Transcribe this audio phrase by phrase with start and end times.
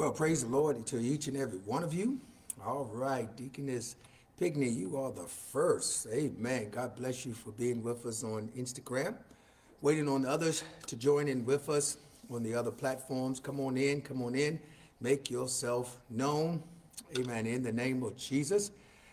[0.00, 2.18] Well, praise the Lord to each and every one of you.
[2.64, 3.96] All right, Deaconess
[4.40, 6.06] Pigney, you are the first.
[6.10, 6.70] Amen.
[6.70, 9.14] God bless you for being with us on Instagram.
[9.82, 11.98] Waiting on others to join in with us
[12.30, 13.40] on the other platforms.
[13.40, 14.58] Come on in, come on in.
[15.02, 16.62] Make yourself known.
[17.18, 17.44] Amen.
[17.44, 18.70] In the name of Jesus.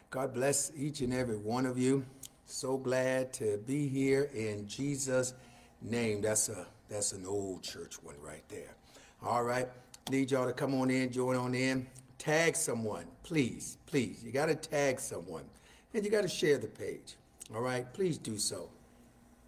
[0.10, 2.06] God bless each and every one of you.
[2.46, 5.34] So glad to be here in Jesus'
[5.82, 6.22] name.
[6.22, 8.74] That's a that's an old church one right there.
[9.22, 9.68] All right.
[10.10, 11.86] Need y'all to come on in, join on in,
[12.18, 14.24] tag someone, please, please.
[14.24, 15.44] You got to tag someone,
[15.94, 17.16] and you got to share the page.
[17.54, 18.70] All right, please do so.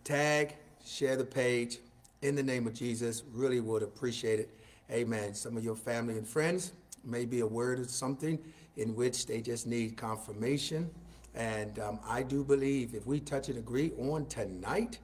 [0.04, 0.56] Tag,
[0.86, 1.78] share the page
[2.24, 3.24] in the name of Jesus.
[3.34, 4.50] Really would appreciate it.
[4.92, 5.34] Amen.
[5.34, 6.74] Some of your family and friends
[7.06, 8.38] may be a word or something
[8.76, 10.90] in which they just need confirmation.
[11.36, 15.00] And um, I do believe if we touch and agree on tonight,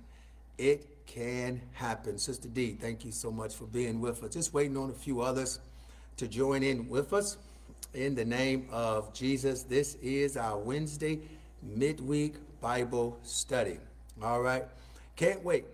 [0.57, 2.17] it can happen.
[2.17, 4.33] Sister D, thank you so much for being with us.
[4.33, 5.59] Just waiting on a few others
[6.17, 7.37] to join in with us.
[7.93, 11.19] In the name of Jesus, this is our Wednesday
[11.63, 13.77] midweek Bible study.
[14.21, 14.65] All right.
[15.15, 15.65] Can't wait.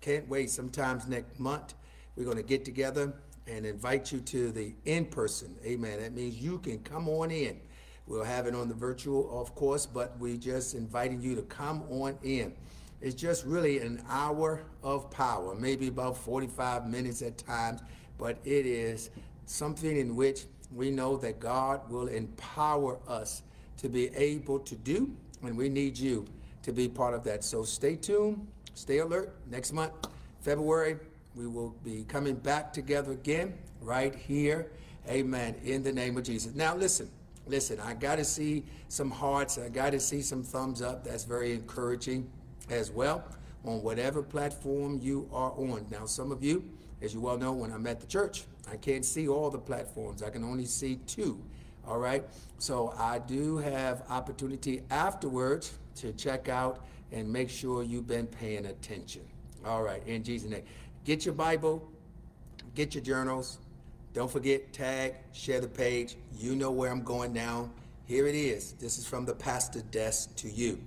[0.00, 0.50] Can't wait.
[0.50, 1.74] Sometimes next month,
[2.14, 3.12] we're going to get together
[3.46, 5.54] and invite you to the in person.
[5.64, 6.00] Amen.
[6.00, 7.60] That means you can come on in.
[8.06, 11.82] We'll have it on the virtual, of course, but we just inviting you to come
[11.90, 12.54] on in.
[13.00, 17.80] It's just really an hour of power, maybe about 45 minutes at times,
[18.18, 19.10] but it is
[19.44, 23.42] something in which we know that God will empower us
[23.78, 26.26] to be able to do, and we need you
[26.62, 27.44] to be part of that.
[27.44, 29.36] So stay tuned, stay alert.
[29.50, 29.92] Next month,
[30.40, 30.96] February,
[31.34, 34.72] we will be coming back together again right here.
[35.08, 35.54] Amen.
[35.64, 36.54] In the name of Jesus.
[36.54, 37.10] Now, listen,
[37.46, 41.04] listen, I got to see some hearts, I got to see some thumbs up.
[41.04, 42.28] That's very encouraging
[42.70, 43.24] as well
[43.64, 45.86] on whatever platform you are on.
[45.90, 46.64] Now, some of you,
[47.02, 50.22] as you well know, when I'm at the church, I can't see all the platforms.
[50.22, 51.40] I can only see two.
[51.86, 52.24] All right.
[52.58, 58.66] So I do have opportunity afterwards to check out and make sure you've been paying
[58.66, 59.22] attention.
[59.64, 60.02] All right.
[60.06, 60.64] In Jesus' name.
[61.04, 61.88] Get your Bible,
[62.74, 63.58] get your journals.
[64.12, 66.16] Don't forget, tag, share the page.
[66.36, 67.70] You know where I'm going now.
[68.06, 68.72] Here it is.
[68.72, 70.80] This is from the pastor desk to you.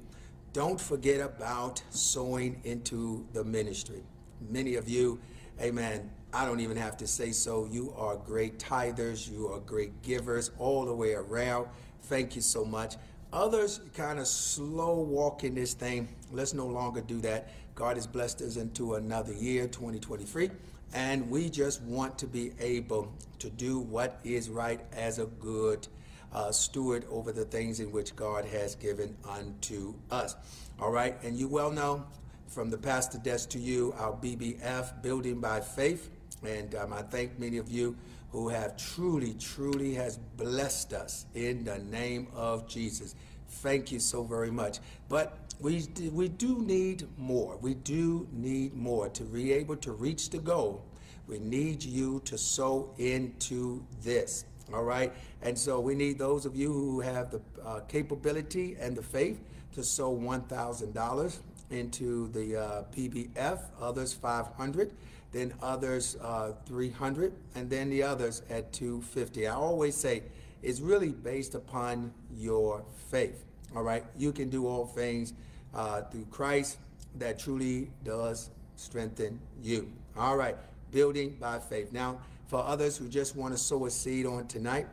[0.52, 4.02] Don't forget about sowing into the ministry.
[4.50, 5.20] Many of you,
[5.62, 7.68] amen, I don't even have to say so.
[7.70, 11.68] You are great tithers, you are great givers all the way around.
[12.04, 12.96] Thank you so much.
[13.32, 16.08] Others kind of slow walking this thing.
[16.32, 17.50] Let's no longer do that.
[17.76, 20.50] God has blessed us into another year, 2023,
[20.96, 25.88] and we just want to be able to do what is right as a good
[26.34, 30.36] uh, steward over the things in which God has given unto us.
[30.80, 32.06] All right, and you well know
[32.48, 36.10] from the pastor desk to you, our BBF, Building by Faith.
[36.44, 37.96] And um, I thank many of you
[38.32, 43.16] who have truly, truly has blessed us in the name of Jesus.
[43.50, 44.80] Thank you so very much.
[45.10, 47.58] But we, we do need more.
[47.58, 50.86] We do need more to be able to reach the goal.
[51.28, 54.46] We need you to sow into this.
[54.74, 55.12] All right.
[55.42, 59.40] And so we need those of you who have the uh, capability and the faith
[59.74, 61.40] to sow $1,000
[61.70, 64.92] into the uh, BBF, others 500,
[65.32, 69.48] then others uh, 300, and then the others at 250.
[69.48, 70.24] I always say
[70.62, 73.46] it's really based upon your faith.
[73.76, 74.04] All right.
[74.18, 75.34] You can do all things
[75.74, 76.78] uh, through Christ
[77.18, 79.92] that truly does strengthen you.
[80.18, 80.56] All right.
[80.92, 81.92] Building by faith.
[81.92, 82.20] Now,
[82.50, 84.88] for others who just want to sow a seed on tonight,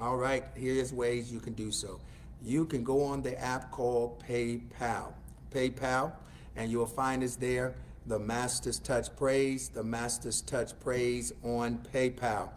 [0.00, 2.00] all right, here's ways you can do so.
[2.42, 5.12] You can go on the app called PayPal.
[5.50, 6.12] PayPal,
[6.56, 7.74] and you'll find us there,
[8.06, 12.48] the Master's Touch Praise, the Master's Touch Praise on PayPal.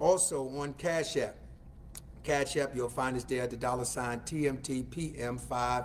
[0.00, 1.36] Also on Cash App.
[2.24, 5.84] Cash App, you'll find us there at the dollar sign TMTPM50.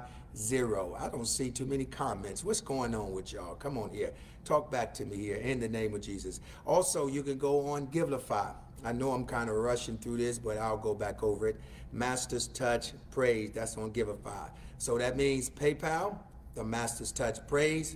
[0.98, 2.46] I don't see too many comments.
[2.46, 3.56] What's going on with y'all?
[3.56, 4.14] Come on here.
[4.46, 6.42] Talk back to me here in the name of Jesus.
[6.66, 8.54] Also, you can go on Givelify.
[8.84, 11.60] I know I'm kind of rushing through this, but I'll go back over it.
[11.94, 13.52] Master's Touch Praise.
[13.52, 14.50] That's on Givelify.
[14.78, 16.18] So that means PayPal,
[16.56, 17.96] the Master's Touch Praise,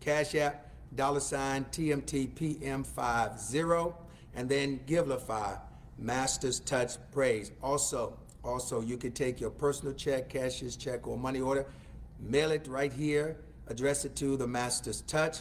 [0.00, 3.94] Cash App, dollar sign TMTPM50,
[4.34, 5.58] and then Givelify,
[5.98, 7.50] Master's Touch Praise.
[7.60, 11.66] Also, also you can take your personal check, cashier's check, or money order,
[12.20, 13.36] mail it right here,
[13.66, 15.38] address it to the Master's Touch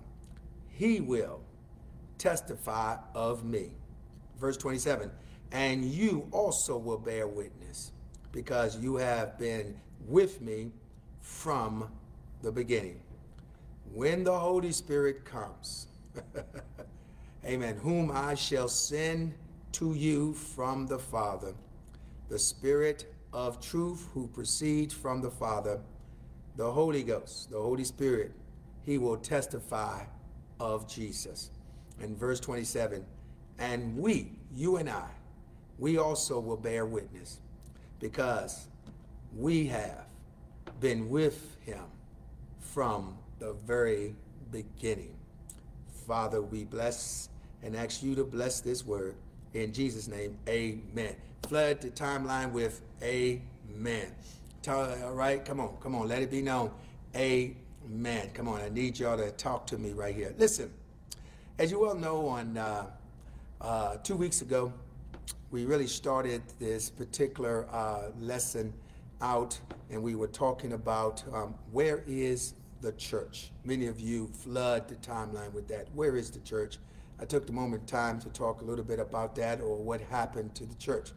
[0.66, 1.40] he will
[2.18, 3.70] testify of me.
[4.38, 5.10] Verse 27
[5.52, 7.92] And you also will bear witness,
[8.32, 9.76] because you have been
[10.06, 10.72] with me
[11.20, 11.90] from
[12.42, 13.00] the beginning.
[13.92, 15.88] When the Holy Spirit comes,
[17.44, 19.34] amen, whom I shall send
[19.72, 21.54] to you from the Father,
[22.28, 25.80] the Spirit of truth who proceeds from the Father,
[26.56, 28.32] the Holy Ghost, the Holy Spirit,
[28.84, 30.04] he will testify
[30.60, 31.50] of Jesus
[32.00, 33.04] in verse 27
[33.58, 35.08] and we, you and I,
[35.78, 37.40] we also will bear witness
[38.00, 38.66] because
[39.36, 40.06] we have
[40.80, 41.84] been with him
[42.60, 44.14] from the very
[44.50, 45.14] beginning.
[46.06, 47.28] Father, we bless
[47.62, 49.16] and ask you to bless this word.
[49.54, 51.16] In Jesus' name, amen.
[51.48, 54.12] Flood the timeline with amen.
[54.68, 56.70] All right, come on, come on, let it be known.
[57.16, 58.30] Amen.
[58.34, 60.34] Come on, I need y'all to talk to me right here.
[60.38, 60.70] Listen.
[61.58, 62.86] As you well know, on uh,
[63.60, 64.72] uh, two weeks ago,
[65.50, 68.72] we really started this particular uh, lesson
[69.20, 69.58] out,
[69.90, 73.50] and we were talking about um, where is the church.
[73.64, 75.88] Many of you flood the timeline with that.
[75.96, 76.78] Where is the church?
[77.18, 80.54] I took the moment time to talk a little bit about that or what happened
[80.54, 81.10] to the church.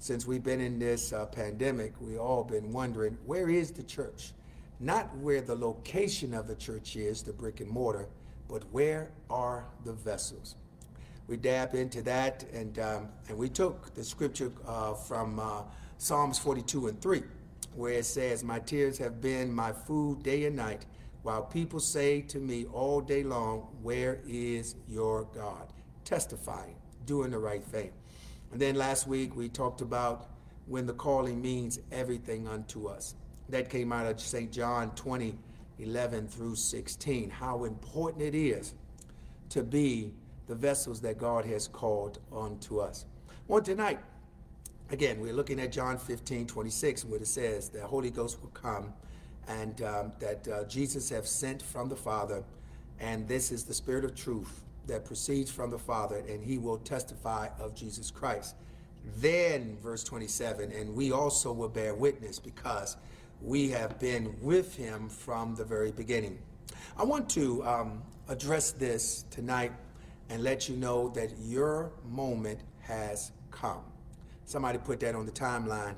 [0.00, 4.32] Since we've been in this uh, pandemic, we all been wondering where is the church?
[4.80, 8.06] Not where the location of the church is, the brick and mortar,
[8.48, 10.56] but where are the vessels?
[11.26, 15.62] We dab into that, and um, and we took the scripture uh, from uh,
[15.98, 17.22] Psalms 42 and 3,
[17.74, 20.86] where it says, "My tears have been my food day and night,
[21.22, 25.72] while people say to me all day long, Where is your God?
[26.04, 27.90] Testifying, doing the right thing.
[28.52, 30.30] And then last week we talked about
[30.66, 33.14] when the calling means everything unto us.
[33.50, 34.50] That came out of St.
[34.50, 35.38] John 20,
[35.78, 37.30] 11 through 16.
[37.30, 38.74] How important it is
[39.50, 40.12] to be
[40.46, 43.04] the vessels that God has called unto us.
[43.48, 43.98] On tonight,
[44.90, 48.92] again, we're looking at John 15, 26, where it says the Holy Ghost will come
[49.46, 52.44] and um, that uh, Jesus have sent from the Father,
[53.00, 56.78] and this is the Spirit of truth that proceeds from the Father, and he will
[56.78, 58.56] testify of Jesus Christ.
[59.16, 62.96] Then, verse 27, and we also will bear witness because
[63.40, 66.38] we have been with him from the very beginning.
[66.96, 69.72] I want to um, address this tonight
[70.28, 73.82] and let you know that your moment has come.
[74.44, 75.94] Somebody put that on the timeline.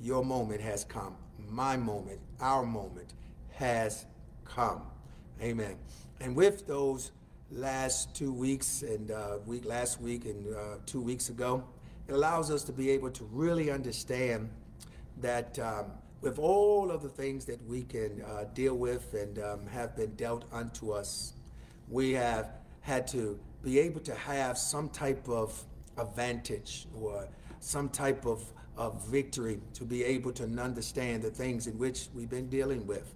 [0.00, 1.16] Your moment has come.
[1.48, 3.14] My moment, our moment
[3.52, 4.06] has
[4.44, 4.82] come.
[5.42, 5.76] Amen.
[6.20, 7.12] And with those
[7.50, 11.64] last two weeks and uh, week last week and uh, two weeks ago,
[12.08, 14.50] it allows us to be able to really understand
[15.20, 15.86] that um,
[16.24, 20.14] with all of the things that we can uh, deal with and um, have been
[20.14, 21.34] dealt unto us,
[21.90, 22.48] we have
[22.80, 25.62] had to be able to have some type of
[25.98, 27.28] advantage or
[27.60, 28.42] some type of,
[28.78, 33.14] of victory to be able to understand the things in which we've been dealing with.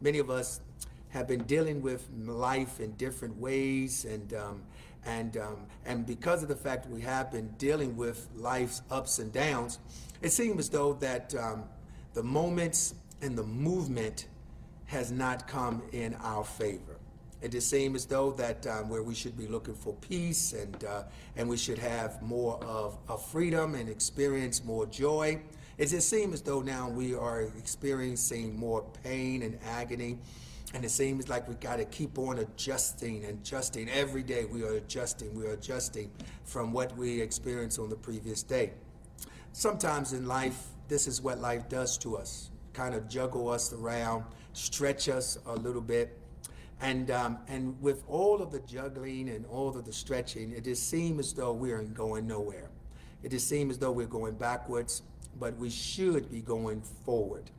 [0.00, 0.60] Many of us
[1.08, 4.62] have been dealing with life in different ways and um,
[5.06, 9.32] and um, and because of the fact we have been dealing with life's ups and
[9.32, 9.80] downs,
[10.22, 11.64] it seems as though that um,
[12.14, 14.26] the moments and the movement
[14.86, 16.96] has not come in our favor.
[17.42, 20.82] It just seems as though that um, where we should be looking for peace and
[20.84, 21.02] uh,
[21.36, 25.42] and we should have more of, of freedom and experience more joy.
[25.76, 30.18] It just seems as though now we are experiencing more pain and agony.
[30.72, 33.88] And it seems like we got to keep on adjusting and adjusting.
[33.90, 36.10] Every day we are adjusting, we are adjusting
[36.44, 38.72] from what we experienced on the previous day.
[39.52, 44.24] Sometimes in life, this is what life does to us kind of juggle us around,
[44.52, 46.18] stretch us a little bit.
[46.80, 50.90] And, um, and with all of the juggling and all of the stretching, it just
[50.90, 52.68] seems as though we are going nowhere.
[53.22, 55.02] It just seems as though we're going backwards,
[55.38, 57.50] but we should be going forward.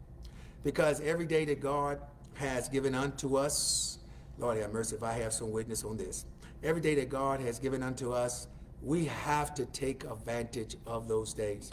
[0.63, 2.00] Because every day that God
[2.36, 4.00] has given unto us,
[4.38, 6.25] Lord have mercy if I have some witness on this.
[6.62, 8.48] Every day that God has given unto us,
[8.84, 11.72] we have to take advantage of those days.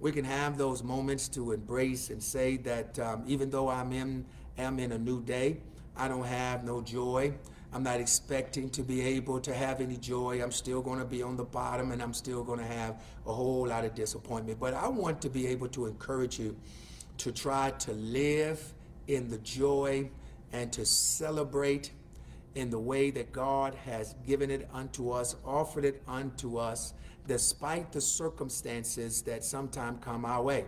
[0.00, 4.24] We can have those moments to embrace and say that um, even though I'm in,
[4.56, 5.58] am in a new day,
[5.94, 7.34] I don't have no joy.
[7.72, 10.42] I'm not expecting to be able to have any joy.
[10.42, 13.32] I'm still going to be on the bottom and I'm still going to have a
[13.32, 14.58] whole lot of disappointment.
[14.58, 16.56] But I want to be able to encourage you
[17.18, 18.72] to try to live
[19.06, 20.10] in the joy
[20.52, 21.92] and to celebrate
[22.54, 26.94] in the way that God has given it unto us, offered it unto us,
[27.30, 30.64] despite the circumstances that sometimes come our way.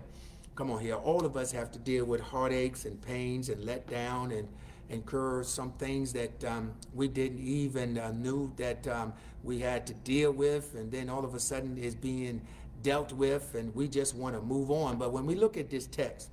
[0.55, 3.89] Come on here, all of us have to deal with heartaches and pains and let
[3.89, 4.47] down and
[4.89, 9.95] incur some things that um, we didn't even uh, knew that um, we had to
[10.05, 12.41] deal with, and then all of a sudden is being
[12.85, 14.99] dealt with, and we just want to move on.
[14.99, 16.31] But when we look at this text,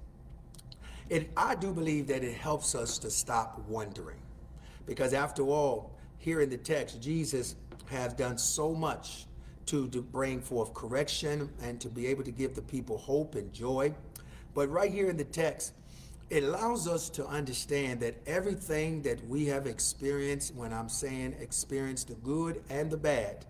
[1.10, 4.22] it, I do believe that it helps us to stop wondering.
[4.86, 7.56] Because after all, here in the text, Jesus
[7.88, 9.26] has done so much
[9.70, 13.54] to, to bring forth correction and to be able to give the people hope and
[13.54, 13.94] joy.
[14.56, 15.74] But right here in the text,
[16.32, 22.04] it allows us to understand that everything that we have experienced, when I'm saying experience
[22.04, 23.46] the good and the bad,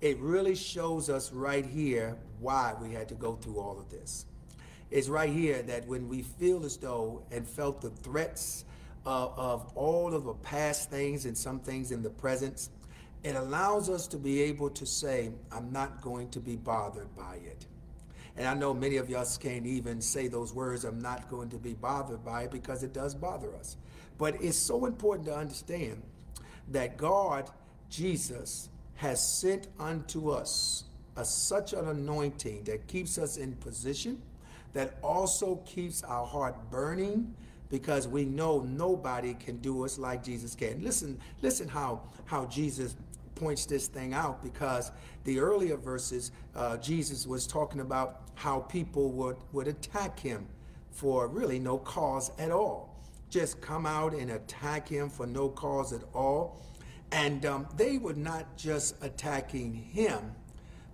[0.00, 4.26] it really shows us right here why we had to go through all of this.
[4.92, 8.64] It's right here that when we feel as though and felt the threats
[9.04, 12.68] of, of all of the past things and some things in the present,
[13.24, 17.36] it allows us to be able to say, I'm not going to be bothered by
[17.36, 17.66] it.
[18.36, 21.56] And I know many of us can't even say those words, I'm not going to
[21.56, 23.76] be bothered by it, because it does bother us.
[24.18, 26.02] But it's so important to understand
[26.68, 27.50] that God,
[27.88, 30.84] Jesus, has sent unto us
[31.16, 34.20] a, such an anointing that keeps us in position,
[34.74, 37.34] that also keeps our heart burning,
[37.70, 40.82] because we know nobody can do us like Jesus can.
[40.82, 42.96] Listen, listen how how Jesus
[43.34, 44.92] points this thing out because
[45.24, 50.46] the earlier verses, uh, Jesus was talking about how people would, would attack him
[50.90, 52.96] for really no cause at all.
[53.30, 56.62] Just come out and attack him for no cause at all.
[57.10, 60.32] And um, they were not just attacking him,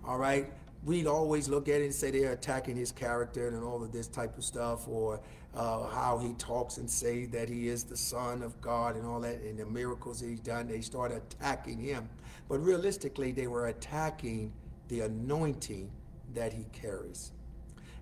[0.05, 0.51] all right,
[0.83, 4.07] we'd always look at it and say they're attacking his character and all of this
[4.07, 5.19] type of stuff, or
[5.53, 9.19] uh, how he talks and say that he is the son of God and all
[9.21, 10.67] that, and the miracles he's done.
[10.67, 12.09] They start attacking him,
[12.47, 14.53] but realistically, they were attacking
[14.87, 15.91] the anointing
[16.33, 17.31] that he carries.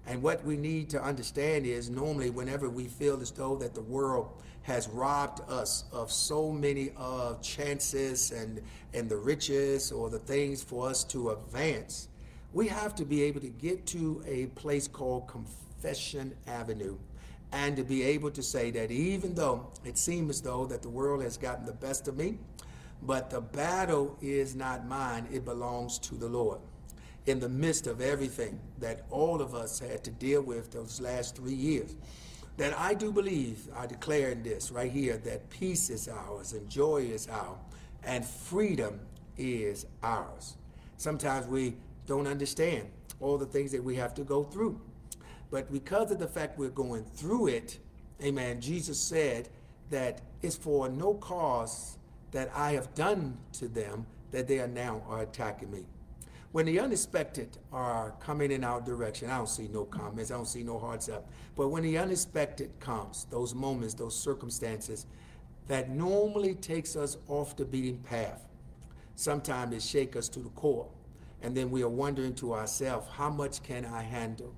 [0.05, 3.81] And what we need to understand is normally whenever we feel as though that the
[3.81, 4.31] world
[4.63, 8.61] has robbed us of so many of uh, chances and
[8.93, 12.09] and the riches or the things for us to advance,
[12.53, 16.97] we have to be able to get to a place called Confession Avenue
[17.51, 20.89] and to be able to say that even though it seems as though that the
[20.89, 22.37] world has gotten the best of me,
[23.01, 26.59] but the battle is not mine, it belongs to the Lord.
[27.25, 31.35] In the midst of everything that all of us had to deal with those last
[31.35, 31.95] three years,
[32.57, 36.69] that I do believe, I declare in this right here, that peace is ours and
[36.69, 37.57] joy is ours
[38.03, 38.99] and freedom
[39.37, 40.57] is ours.
[40.97, 41.75] Sometimes we
[42.05, 42.89] don't understand
[43.21, 44.79] all the things that we have to go through.
[45.51, 47.79] But because of the fact we're going through it,
[48.23, 49.49] amen, Jesus said
[49.89, 51.97] that it's for no cause
[52.31, 55.85] that I have done to them that they are now are attacking me.
[56.51, 60.47] When the unexpected are coming in our direction, I don't see no comments, I don't
[60.47, 61.29] see no hearts up.
[61.55, 65.05] But when the unexpected comes, those moments, those circumstances
[65.67, 68.47] that normally takes us off the beaten path,
[69.15, 70.87] sometimes it shake us to the core.
[71.41, 74.53] And then we are wondering to ourselves, how much can I handle?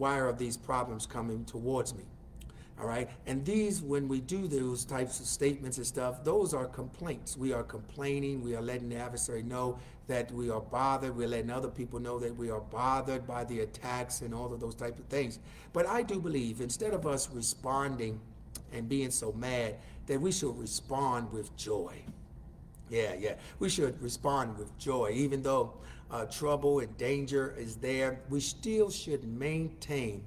[0.00, 2.04] Why are these problems coming towards me?
[2.80, 3.10] All right.
[3.26, 7.36] And these, when we do those types of statements and stuff, those are complaints.
[7.36, 8.42] We are complaining.
[8.42, 11.14] We are letting the adversary know that we are bothered.
[11.14, 14.60] We're letting other people know that we are bothered by the attacks and all of
[14.60, 15.38] those types of things.
[15.74, 18.18] But I do believe instead of us responding
[18.72, 19.76] and being so mad,
[20.06, 22.02] that we should respond with joy.
[22.90, 23.34] Yeah, yeah.
[23.60, 25.12] We should respond with joy.
[25.14, 25.74] Even though
[26.10, 30.24] uh, trouble and danger is there, we still should maintain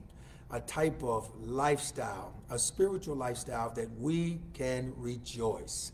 [0.50, 5.92] a type of lifestyle, a spiritual lifestyle that we can rejoice.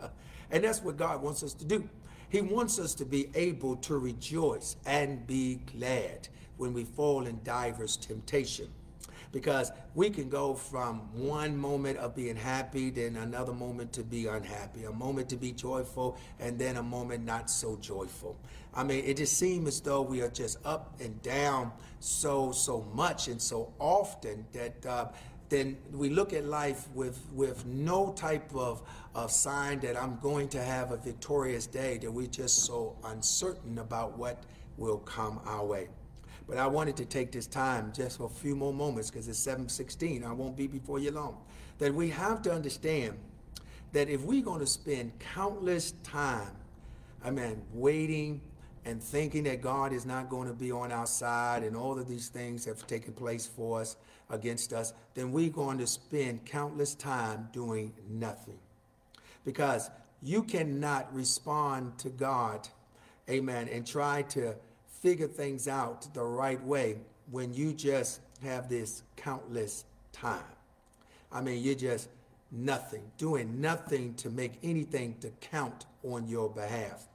[0.50, 1.88] and that's what God wants us to do.
[2.28, 7.40] He wants us to be able to rejoice and be glad when we fall in
[7.42, 8.68] divers temptation
[9.32, 14.26] because we can go from one moment of being happy, then another moment to be
[14.26, 18.36] unhappy, a moment to be joyful, and then a moment not so joyful.
[18.74, 22.82] I mean, it just seems as though we are just up and down so so
[22.94, 24.86] much and so often that.
[24.86, 25.06] Uh,
[25.48, 28.80] then we look at life with, with no type of,
[29.14, 33.78] of sign that I'm going to have a victorious day, that we're just so uncertain
[33.78, 34.44] about what
[34.78, 35.88] will come our way.
[36.46, 39.38] But I wanted to take this time just for a few more moments because it's
[39.38, 40.24] 7:16.
[40.24, 41.38] I won't be before you long.
[41.78, 43.18] That we have to understand
[43.92, 46.56] that if we're going to spend countless time,
[47.22, 48.40] I mean, waiting
[48.84, 52.08] and thinking that God is not going to be on our side and all of
[52.08, 53.96] these things have taken place for us
[54.30, 58.58] against us, then we're going to spend countless time doing nothing.
[59.44, 62.68] Because you cannot respond to God,
[63.28, 64.54] amen, and try to
[65.02, 66.96] figure things out the right way
[67.32, 70.40] when you just have this countless time.
[71.32, 72.08] I mean, you're just
[72.52, 77.08] nothing, doing nothing to make anything to count on your behalf.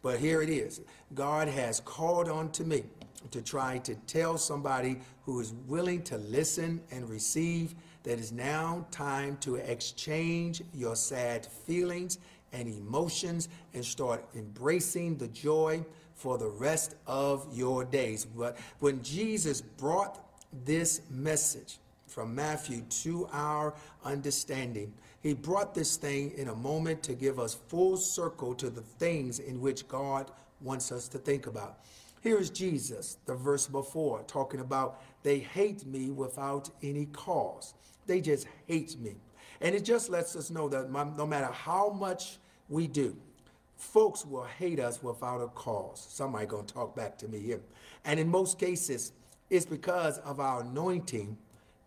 [0.00, 0.80] But here it is
[1.14, 2.84] God has called on to me
[3.32, 8.86] to try to tell somebody who is willing to listen and receive that it's now
[8.90, 12.18] time to exchange your sad feelings
[12.52, 15.84] and emotions and start embracing the joy
[16.16, 18.24] for the rest of your days.
[18.24, 20.18] But when Jesus brought
[20.64, 23.74] this message from Matthew to our
[24.04, 28.80] understanding, he brought this thing in a moment to give us full circle to the
[28.80, 31.80] things in which God wants us to think about.
[32.22, 37.74] Here is Jesus, the verse before, talking about they hate me without any cause.
[38.06, 39.16] They just hate me.
[39.60, 43.16] And it just lets us know that no matter how much we do,
[43.76, 46.06] folks will hate us without a cause.
[46.08, 47.60] Somebody gonna talk back to me here.
[48.04, 49.12] And in most cases,
[49.50, 51.36] it's because of our anointing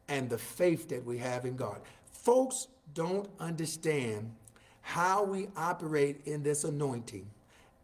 [0.08, 1.82] and the faith that we have in God.
[2.12, 4.32] Folks don't understand
[4.82, 7.30] how we operate in this anointing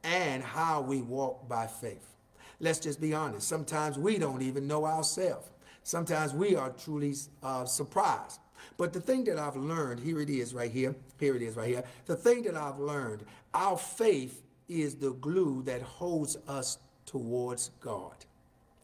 [0.04, 2.16] and how we walk by faith.
[2.60, 3.48] Let's just be honest.
[3.48, 5.50] Sometimes we don't even know ourselves.
[5.84, 7.14] Sometimes we are truly
[7.44, 8.40] uh, surprised.
[8.78, 11.68] But the thing that I've learned, here it is right here, here it is right
[11.68, 11.84] here.
[12.06, 18.16] The thing that I've learned, our faith is the glue that holds us towards God.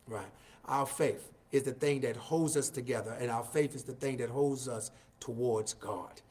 [0.08, 0.32] Right?
[0.66, 4.18] Our faith is the thing that holds us together, and our faith is the thing
[4.18, 6.22] that holds us towards God.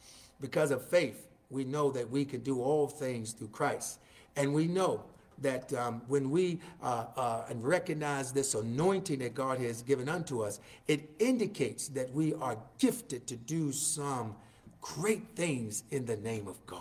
[0.41, 3.99] Because of faith, we know that we can do all things through Christ.
[4.37, 5.05] And we know
[5.41, 10.61] that um, when we uh, uh, recognize this anointing that God has given unto us,
[10.87, 14.35] it indicates that we are gifted to do some
[14.81, 16.81] great things in the name of God.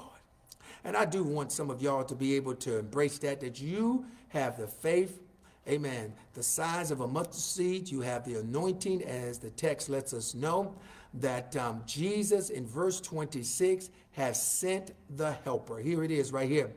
[0.83, 4.05] And I do want some of y'all to be able to embrace that, that you
[4.29, 5.19] have the faith,
[5.67, 7.89] amen, the size of a mustard seed.
[7.89, 10.73] You have the anointing, as the text lets us know,
[11.15, 15.79] that um, Jesus in verse 26 has sent the helper.
[15.79, 16.69] Here it is right here.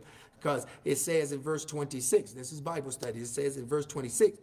[0.42, 4.38] Because it says in verse 26, this is Bible study, it says in verse 26,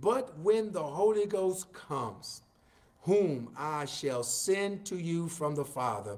[0.00, 2.40] but when the Holy Ghost comes,
[3.02, 6.16] whom I shall send to you from the Father,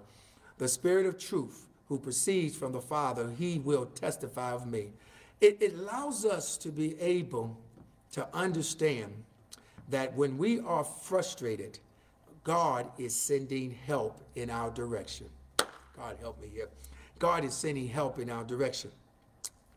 [0.58, 4.92] the Spirit of truth, who proceeds from the Father, he will testify of me.
[5.40, 7.58] It, it allows us to be able
[8.12, 9.12] to understand
[9.88, 11.80] that when we are frustrated,
[12.44, 15.26] God is sending help in our direction.
[15.56, 16.68] God help me here.
[17.18, 18.92] God is sending help in our direction.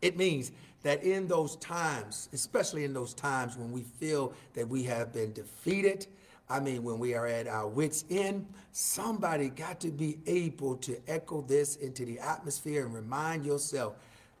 [0.02, 4.84] It means that in those times, especially in those times when we feel that we
[4.84, 6.06] have been defeated,
[6.50, 10.98] I mean, when we are at our wits' end, somebody got to be able to
[11.06, 13.96] echo this into the atmosphere and remind yourself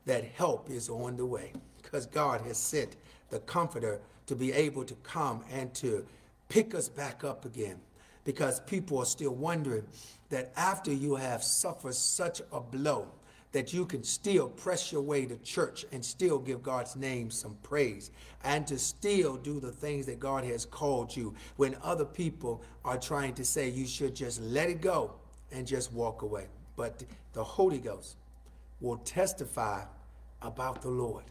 [0.06, 2.96] that help is on the way because God has sent
[3.28, 6.06] the comforter to be able to come and to
[6.48, 7.78] pick us back up again.
[8.24, 9.84] Because people are still wondering
[10.30, 13.08] that after you have suffered such a blow,
[13.52, 17.56] that you can still press your way to church and still give God's name some
[17.62, 18.10] praise
[18.44, 22.98] and to still do the things that God has called you when other people are
[22.98, 25.14] trying to say you should just let it go
[25.50, 26.46] and just walk away.
[26.76, 28.16] But the Holy Ghost
[28.80, 29.84] will testify
[30.42, 31.24] about the Lord.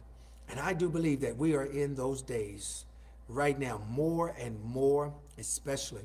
[0.48, 2.84] And I do believe that we are in those days
[3.28, 6.02] right now, more and more, especially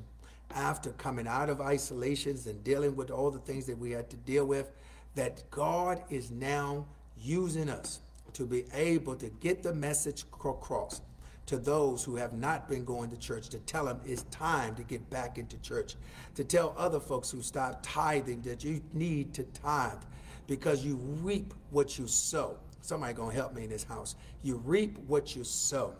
[0.55, 4.17] after coming out of isolations and dealing with all the things that we had to
[4.17, 4.71] deal with
[5.15, 6.85] that God is now
[7.17, 8.01] using us
[8.33, 11.01] to be able to get the message across
[11.45, 14.83] to those who have not been going to church to tell them it's time to
[14.83, 15.95] get back into church
[16.35, 20.01] to tell other folks who stopped tithing that you need to tithe
[20.47, 22.57] because you reap what you sow.
[22.81, 24.15] Somebody gonna help me in this house.
[24.41, 25.93] You reap what you sow.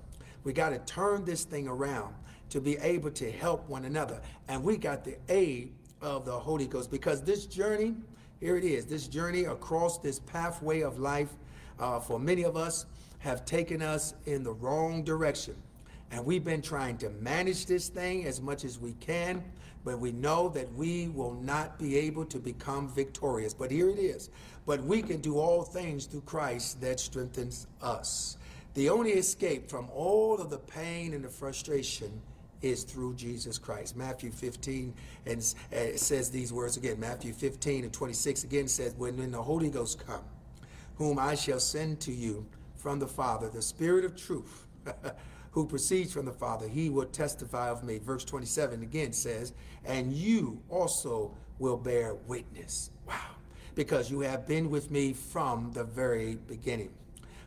[0.43, 2.13] We got to turn this thing around
[2.49, 6.67] to be able to help one another and we got the aid of the holy
[6.67, 7.95] ghost because this journey
[8.43, 8.85] here it is.
[8.85, 11.29] This journey across this pathway of life
[11.79, 12.85] uh, for many of us
[13.19, 15.55] have taken us in the wrong direction.
[16.11, 19.41] And we've been trying to manage this thing as much as we can,
[19.85, 23.53] but we know that we will not be able to become victorious.
[23.53, 24.29] But here it is.
[24.65, 28.35] But we can do all things through Christ that strengthens us.
[28.73, 32.21] The only escape from all of the pain and the frustration
[32.63, 33.95] is through Jesus Christ.
[33.95, 34.93] Matthew 15
[35.25, 36.99] and says these words again.
[36.99, 40.23] Matthew 15 and 26 again says, when, when the Holy Ghost come,
[40.95, 42.45] whom I shall send to you
[42.75, 44.65] from the Father, the Spirit of truth,
[45.51, 47.99] who proceeds from the Father, he will testify of me.
[47.99, 49.53] Verse 27 again says,
[49.85, 52.89] and you also will bear witness.
[53.07, 53.35] Wow.
[53.75, 56.91] Because you have been with me from the very beginning.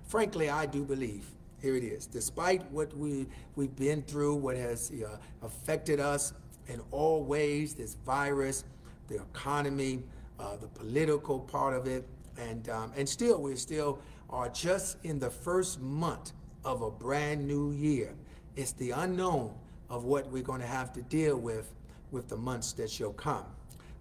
[0.07, 1.27] Frankly, I do believe
[1.61, 2.07] here it is.
[2.07, 6.33] Despite what we, we've been through, what has uh, affected us
[6.69, 8.65] in all ways, this virus,
[9.09, 10.03] the economy,
[10.39, 12.07] uh, the political part of it,
[12.39, 16.33] and, um, and still, we still are just in the first month
[16.65, 18.15] of a brand new year.
[18.57, 19.55] It's the unknown
[19.89, 21.73] of what we're going to have to deal with
[22.11, 23.45] with the months that shall come.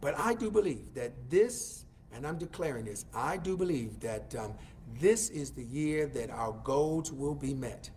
[0.02, 4.54] But I do believe that this, and I'm declaring this, I do believe that um,
[5.00, 7.90] this is the year that our goals will be met.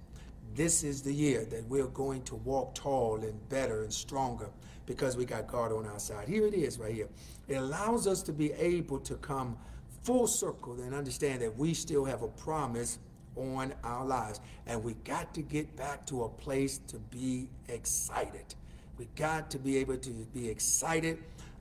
[0.54, 4.48] This is the year that we're going to walk tall and better and stronger
[4.86, 6.26] because we got God on our side.
[6.26, 7.08] Here it is right here.
[7.46, 9.56] It allows us to be able to come
[10.02, 12.98] full circle and understand that we still have a promise
[13.36, 14.40] on our lives.
[14.66, 18.54] And we got to get back to a place to be excited.
[18.96, 21.18] We got to be able to be excited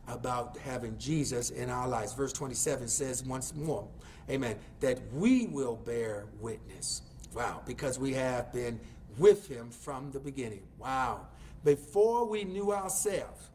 [0.07, 2.13] about having Jesus in our lives.
[2.13, 3.87] Verse 27 says once more,
[4.29, 7.01] amen, that we will bear witness.
[7.33, 8.79] Wow, because we have been
[9.17, 10.63] with him from the beginning.
[10.79, 11.27] Wow.
[11.63, 13.49] Before we knew ourselves,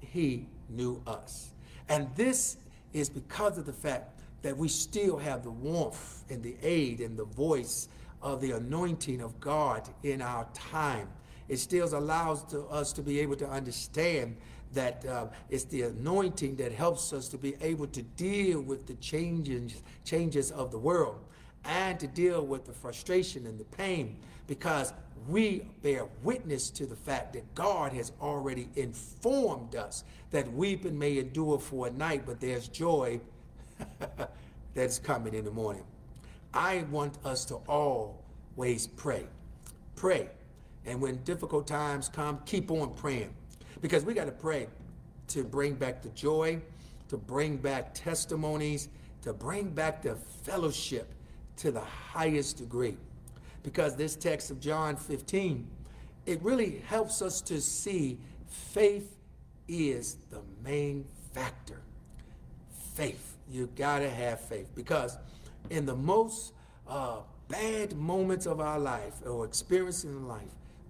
[0.00, 1.50] he knew us.
[1.88, 2.56] And this
[2.92, 7.16] is because of the fact that we still have the warmth and the aid and
[7.16, 7.88] the voice
[8.22, 11.08] of the anointing of God in our time.
[11.48, 14.36] It still allows to us to be able to understand
[14.74, 18.94] that uh, it's the anointing that helps us to be able to deal with the
[18.94, 21.20] changes, changes of the world
[21.64, 24.92] and to deal with the frustration and the pain because
[25.28, 31.18] we bear witness to the fact that God has already informed us that weeping may
[31.18, 33.20] endure for a night, but there's joy
[34.74, 35.84] that's coming in the morning.
[36.52, 39.26] I want us to always pray.
[39.94, 40.28] Pray.
[40.84, 43.32] And when difficult times come, keep on praying.
[43.82, 44.68] Because we got to pray
[45.28, 46.60] to bring back the joy,
[47.08, 48.88] to bring back testimonies,
[49.22, 50.14] to bring back the
[50.44, 51.12] fellowship
[51.56, 52.96] to the highest degree.
[53.62, 55.68] Because this text of John 15,
[56.26, 59.16] it really helps us to see faith
[59.68, 61.82] is the main factor.
[62.94, 63.36] Faith.
[63.50, 64.68] You got to have faith.
[64.74, 65.18] Because
[65.70, 66.52] in the most
[66.88, 67.18] uh,
[67.48, 70.42] bad moments of our life or experiences in life,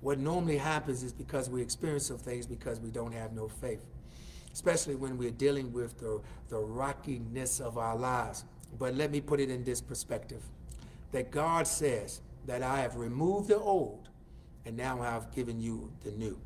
[0.03, 3.87] what normally happens is because we experience some things because we don't have no faith,
[4.53, 8.45] especially when we're dealing with the, the rockiness of our lives.
[8.79, 10.43] But let me put it in this perspective
[11.13, 14.09] that God says that I have removed the old
[14.67, 16.39] and now I've given you the new.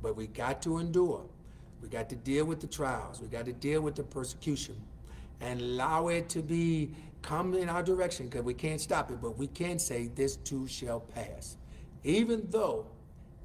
[0.00, 1.24] But we got to endure.
[1.82, 3.20] We got to deal with the trials.
[3.20, 4.76] We got to deal with the persecution
[5.40, 9.36] and allow it to be come in our direction because we can't stop it, but
[9.36, 11.56] we can say this too shall pass.
[12.04, 12.86] Even though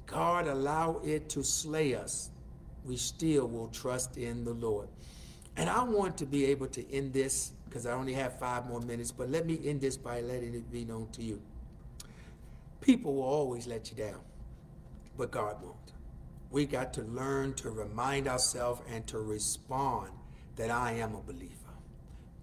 [0.08, 2.30] God allow it to slay us,
[2.84, 4.88] we still will trust in the Lord.
[5.56, 8.80] And I want to be able to end this because I only have five more
[8.80, 11.40] minutes, but let me end this by letting it be known to you.
[12.80, 14.20] People will always let you down,
[15.18, 15.76] but God won't.
[16.50, 20.10] We got to learn to remind ourselves and to respond
[20.56, 21.54] that I am a believer.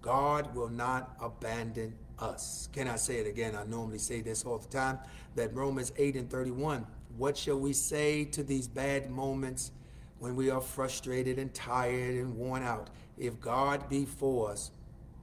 [0.00, 2.68] God will not abandon us.
[2.72, 3.56] Can I say it again?
[3.56, 5.00] I normally say this all the time
[5.34, 9.72] that Romans 8 and 31 what shall we say to these bad moments
[10.18, 12.90] when we are frustrated and tired and worn out?
[13.18, 14.70] If God be for us,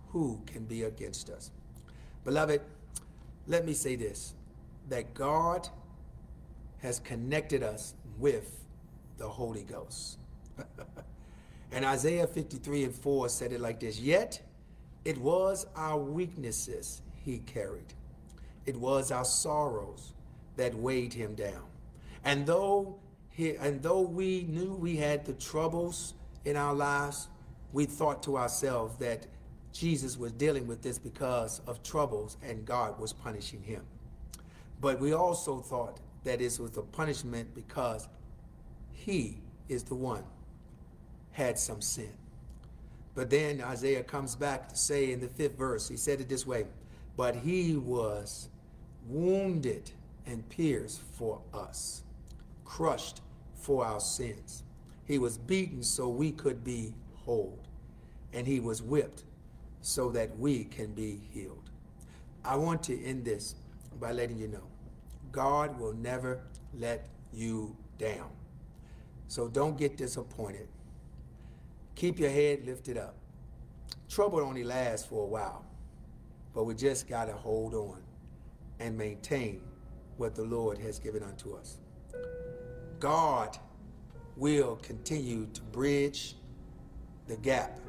[0.09, 1.51] who can be against us?
[2.23, 2.61] Beloved,
[3.47, 4.33] let me say this
[4.89, 5.69] that God
[6.81, 8.65] has connected us with
[9.17, 10.19] the Holy Ghost.
[11.71, 14.41] and Isaiah 53 and 4 said it like this Yet
[15.05, 17.93] it was our weaknesses he carried,
[18.65, 20.13] it was our sorrows
[20.55, 21.63] that weighed him down.
[22.25, 26.13] And though he, and though we knew we had the troubles
[26.45, 27.27] in our lives,
[27.71, 29.25] we thought to ourselves that
[29.73, 33.83] Jesus was dealing with this because of troubles and God was punishing him.
[34.79, 38.07] But we also thought that this was a punishment because
[38.91, 40.23] he is the one
[41.31, 42.13] had some sin.
[43.15, 46.45] But then Isaiah comes back to say in the fifth verse, he said it this
[46.45, 46.65] way,
[47.17, 48.49] but he was
[49.07, 49.89] wounded
[50.27, 52.03] and pierced for us
[52.73, 53.21] crushed
[53.53, 54.63] for our sins.
[55.05, 57.59] He was beaten so we could be whole,
[58.33, 59.25] and he was whipped
[59.81, 61.69] so that we can be healed.
[62.43, 63.53] I want to end this
[63.99, 64.63] by letting you know
[65.31, 66.41] God will never
[66.73, 68.31] let you down.
[69.27, 70.67] So don't get disappointed.
[71.93, 73.13] Keep your head lifted up.
[74.09, 75.63] Trouble only lasts for a while,
[76.55, 78.01] but we just got to hold on
[78.79, 79.61] and maintain
[80.17, 81.77] what the Lord has given unto us.
[83.03, 83.57] God
[84.37, 86.37] will continue to bridge
[87.27, 87.81] the gap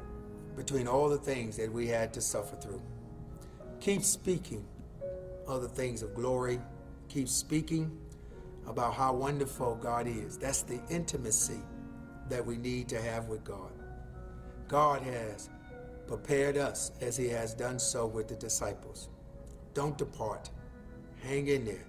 [0.57, 2.81] between all the things that we had to suffer through.
[3.79, 4.67] Keep speaking
[5.47, 6.59] of the things of glory.
[7.07, 7.97] Keep speaking
[8.67, 10.37] about how wonderful God is.
[10.37, 11.61] That's the intimacy
[12.27, 13.71] that we need to have with God.
[14.67, 15.49] God has
[16.07, 19.07] prepared us as he has done so with the disciples.
[19.73, 20.49] Don't depart.
[21.23, 21.87] Hang in there.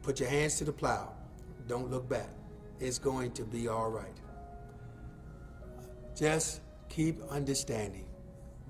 [0.00, 1.12] Put your hands to the plow.
[1.68, 2.30] Don't look back.
[2.80, 4.16] It's going to be all right.
[6.16, 8.06] Just keep understanding.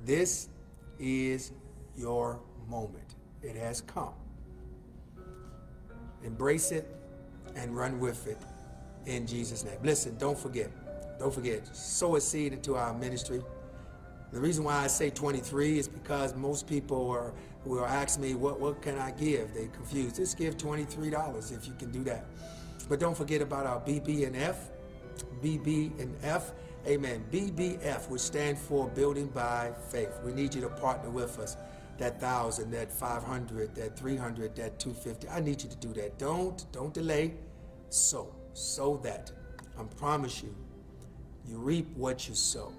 [0.04, 0.48] This
[0.98, 1.52] is
[1.96, 3.14] your moment.
[3.42, 4.14] It has come.
[6.24, 6.94] Embrace it
[7.54, 8.38] and run with it
[9.06, 9.78] in Jesus' name.
[9.82, 10.70] Listen, don't forget.
[11.18, 11.66] Don't forget.
[11.74, 13.42] Sow a seed into our ministry.
[14.32, 17.32] The reason why I say 23 is because most people are
[17.64, 19.54] will ask me, what, what can I give?
[19.54, 20.16] They're confused.
[20.16, 22.26] Just give $23 if you can do that.
[22.88, 24.70] But don't forget about our BB and F.
[25.42, 26.53] BB and F.
[26.87, 27.24] Amen.
[27.31, 30.18] BBF, which stand for Building by Faith.
[30.24, 31.57] We need you to partner with us.
[31.98, 35.29] That thousand, that 500, that 300, that 250.
[35.29, 36.18] I need you to do that.
[36.18, 37.35] Don't, don't delay.
[37.90, 39.33] Sow, sow that.
[39.79, 40.55] I promise you,
[41.46, 42.72] you reap what you sow.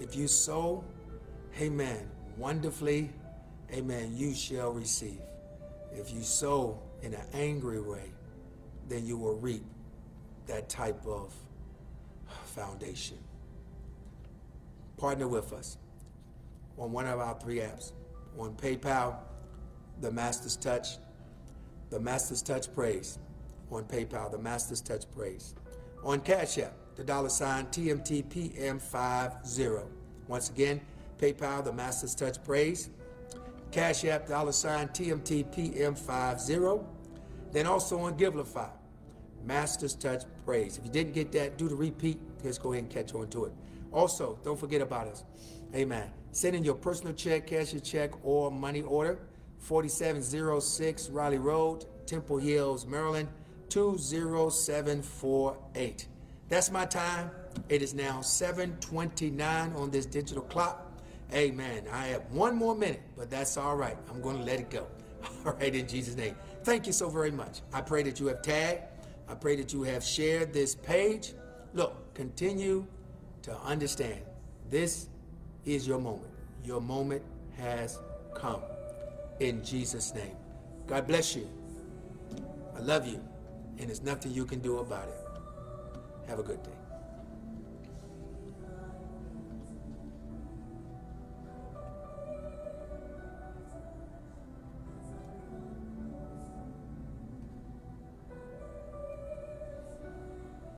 [0.00, 0.84] If you sow,
[1.60, 3.10] amen, wonderfully,
[3.72, 5.20] amen, you shall receive.
[5.92, 8.12] If you sow in an angry way,
[8.90, 9.64] then you will reap
[10.46, 11.32] that type of
[12.44, 13.16] foundation.
[14.98, 15.78] Partner with us
[16.76, 17.92] on one of our three apps.
[18.36, 19.16] On PayPal,
[20.00, 20.98] the Master's Touch,
[21.90, 23.18] the Master's Touch Praise.
[23.70, 25.54] On PayPal, the Master's Touch Praise.
[26.02, 29.86] On Cash App, the dollar sign TMTPM50.
[30.26, 30.80] Once again,
[31.18, 32.90] PayPal, the Master's Touch Praise.
[33.70, 36.84] Cash App, dollar sign TMTPM50.
[37.52, 38.70] Then also on Givelify,
[39.44, 40.78] Master's Touch Praise.
[40.78, 42.20] If you didn't get that, do the repeat.
[42.44, 43.52] Let's go ahead and catch on to it.
[43.92, 45.24] Also, don't forget about us.
[45.74, 46.10] Amen.
[46.32, 49.18] Send in your personal check, cash your check, or money order.
[49.58, 53.28] 4706 Raleigh Road, Temple Hills, Maryland,
[53.68, 56.06] 20748.
[56.48, 57.30] That's my time.
[57.68, 60.86] It is now 729 on this digital clock.
[61.32, 61.84] Amen.
[61.92, 63.96] I have one more minute, but that's all right.
[64.10, 64.88] I'm going to let it go.
[65.44, 66.34] All right, in Jesus' name.
[66.64, 67.60] Thank you so very much.
[67.74, 68.84] I pray that you have tagged.
[69.30, 71.34] I pray that you have shared this page.
[71.72, 72.84] Look, continue
[73.42, 74.20] to understand
[74.68, 75.06] this
[75.64, 76.32] is your moment.
[76.64, 77.22] Your moment
[77.56, 78.00] has
[78.34, 78.60] come.
[79.38, 80.36] In Jesus' name.
[80.88, 81.48] God bless you.
[82.76, 83.20] I love you.
[83.78, 86.28] And there's nothing you can do about it.
[86.28, 86.79] Have a good day.